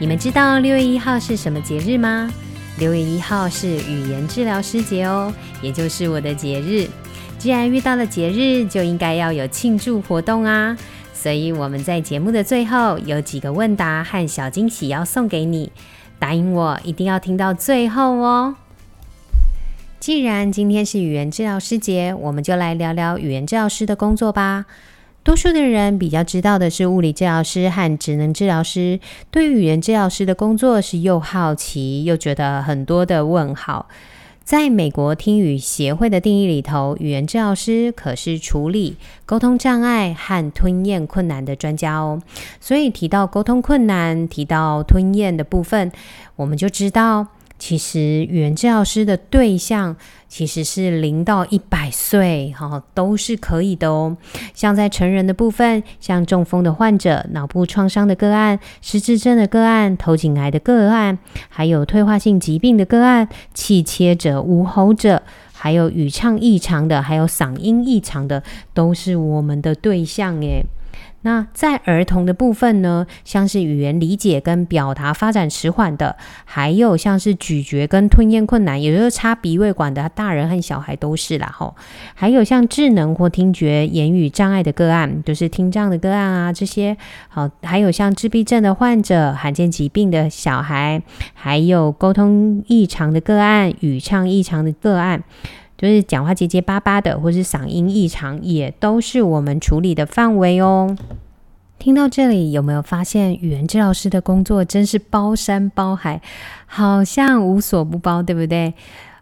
[0.00, 2.30] 你们知道六月一号是什么节日吗？
[2.78, 6.86] 六月一号是语言治疗师节哦，也就是我的节日。
[7.36, 10.78] 既然遇到了节日，就应该要有庆祝活动啊！
[11.12, 15.72] 所以我们在节目的最后有几个问答和小惊喜要送给你，
[16.20, 18.54] 答应我一定要听到最后哦。
[19.98, 24.66] 既然今天是语言治疗师节，我们就来聊聊语言治疗师的工作吧。
[25.28, 28.98] 多数的人比较知道的是物理治疗师和职能治疗师，
[29.30, 33.90] 对语言治疗师的工作是又好奇又觉得很多的问号。
[34.42, 42.22] 在美国听语协会的定义里头，语言治疗师可是处理沟通障碍和吞咽困难的专家哦。
[42.58, 45.92] 所以提到沟通困难，提到吞咽的部分，
[46.36, 47.26] 我们就知道。
[47.58, 49.96] 其实语言治疗师的对象
[50.28, 54.16] 其实是零到一百岁，哈，都是可以的哦。
[54.54, 68.42] 像在成人的部分，像中风的患者、脑部创伤的个案、失智症的个案、头颈癌的个案，还有退化性疾病的个案、气切者、无喉者，还有语唱异常的，还有嗓音异常的，
[68.72, 70.64] 都是我们的对象耶。
[71.22, 81.74] 那在儿童的部分呢，像是语言理解跟表达发展迟缓的，还有像是咀嚼跟吞咽困难，也就是插鼻胃管的大人和小孩都是啦吼。
[82.14, 86.96] 还有像智能或听觉言语障碍的个案，就是听障的个案啊，这些
[87.28, 91.02] 好，还有像自闭症的患者、罕见疾病的小孩，
[91.34, 95.24] 还有沟通异常的个案、语唱异常的个案。
[95.78, 100.96] 就是讲话结结巴巴的，或是嗓音异常，也都是我们处理的范围哦。
[101.78, 106.20] 听到这里，有没有发现语言治疗师的工作真是包山包海，
[106.66, 108.74] 好像无所不包，对不对？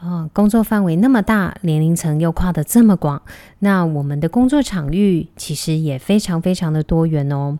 [0.00, 3.20] 哦，工作范围那么大，年龄层又跨得这么广，
[3.58, 7.58] 那我们的工作场域其实也非常非常的多元哦。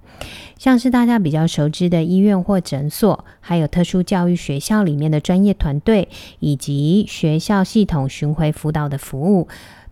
[0.56, 9.48] 像是大家比较熟知的医院或诊所，还有特殊教育学校里面的专业团队，以及学校系统巡回辅导的服务，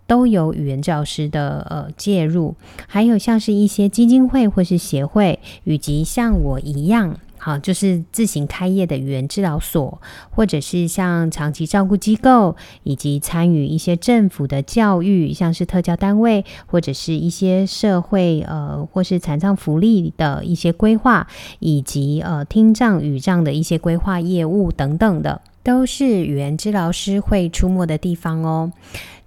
[0.07, 2.55] 都有语言教师的呃介入。
[2.87, 7.19] 还有像是一些基金会或是协会，以及像我一样。
[7.39, 21.27] 好，就是自行开业的语言治疗所，或者是像长期照顾机构，以及参与一些政府的教育，像是特教单位，或者是一些社会呃，或是残障福利的一些规划，
[21.59, 28.73] 以及呃听障语障的一些规划业务等等的，都是语言治疗师会出没的地方哦。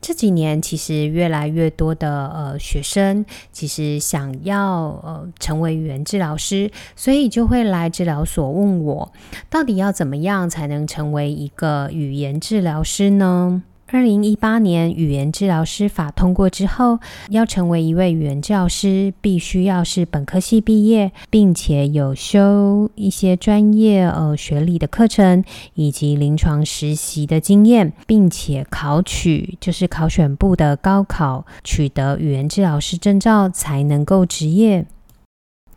[0.10, 4.64] 这几年其实越来越多的呃学生，其实想要
[5.04, 9.12] 呃成为语言治疗师，所以就会来治疗所问我，
[9.52, 13.62] 到底要怎么样才能成为一个语言治疗师呢？
[13.92, 34.86] 二零一八年语言治疗师法通过之后，要成为一位语言治疗师，必须要是本科系毕业，并且有修一些专业呃学历的课程，以及临床实习的经验，并且考取就是考选部的高考，取得语言治疗师证照，才能够执业。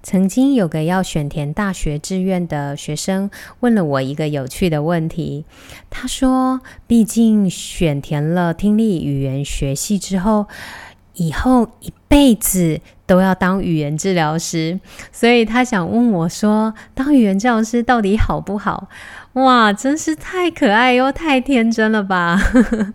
[0.02, 3.30] 曾经有个要选填大学志愿的学生
[3.60, 5.44] 问了我一个有趣的问题，
[5.90, 10.46] 他说：“毕竟选填了听力语言学系之后，
[11.14, 14.80] 以后一辈子都要当语言治疗师，
[15.12, 18.88] 所以他想问我说，当语言治疗师到底好不好？”
[19.34, 22.38] 哇，真是太可爱又太天真了吧！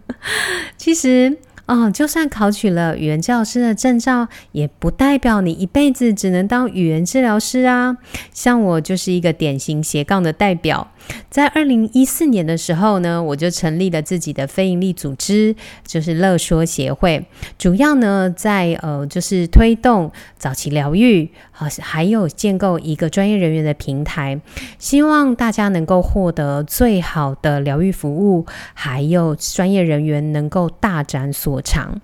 [0.75, 1.37] 其实。
[1.67, 7.97] 哦，就算考取了语言治疗师的证照，也不代表你一辈子只能当语言治疗师啊。
[8.33, 10.91] 像我就是一个典型斜杠的代表。
[11.29, 17.25] 在二零一四年的时候呢，我就成立了自己的非营利组织，就是乐说协会，
[17.57, 24.39] 主要呢在呃就是推动早期疗愈，好，还有建构一个专业人员的平台，
[24.79, 32.01] 希望大家能够获得最好的疗愈服务，还有专业人员能够大展所长。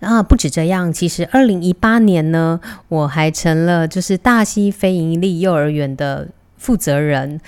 [0.00, 7.40] 啊，不止这样，其实二零一八年呢，我还成了就是大溪非营利幼儿园的负责人。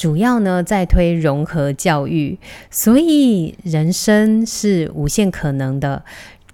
[0.00, 2.38] 主要呢在推融合教育，
[2.70, 6.02] 所以人生是无限可能的，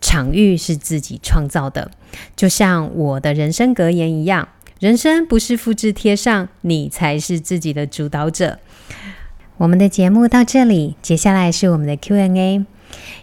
[0.00, 1.92] 场域是自己创造的，
[2.34, 4.48] 就像我的人生格言一样：
[4.80, 8.58] 人生不是复制贴上，你才是自己的主导者。
[9.58, 12.66] 我们的节目到这里，接下来是我们的 Q&A。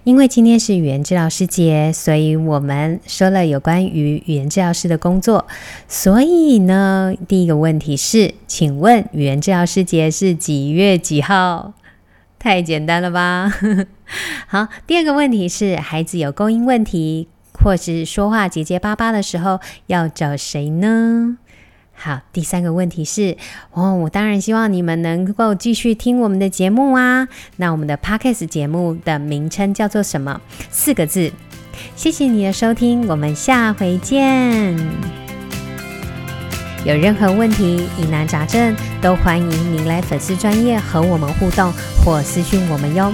[0.03, 5.47] 因为今天是语言治疗师节，所以我们说了有关于语言治疗师的工作。
[5.87, 11.73] 所以呢，第一个问题是，请问语言治疗师节是几月几号？
[12.37, 13.49] 太简单了吧？
[14.47, 21.37] 好，第二个问题是，孩子有构音问题，或是说话结结巴巴的时候，要找谁呢？
[21.95, 23.37] 好，第三个问题是，
[23.71, 27.27] 哦，我当然希望你们能够继续听我们的节目啊。
[27.57, 30.41] 那我们的 Podcast 节目的名称叫做什么？
[30.69, 31.31] 四个字。
[31.95, 34.75] 谢谢你的收听，我们下回见。
[36.85, 41.71] 有任何问题、疑难杂症，都欢迎您来粉丝专业和我们互动
[42.03, 43.13] 或私讯我们哟。